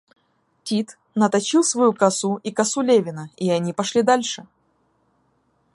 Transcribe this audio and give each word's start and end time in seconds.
Тит 0.63 0.97
наточил 1.13 1.63
свою 1.63 1.93
косу 1.93 2.37
и 2.41 2.49
косу 2.49 2.81
Левина, 2.81 3.29
и 3.37 3.51
они 3.51 3.71
пошли 3.71 4.01
дальше. 4.01 4.47